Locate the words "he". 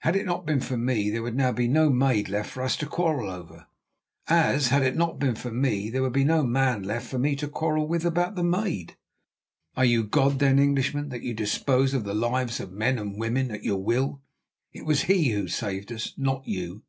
15.04-15.30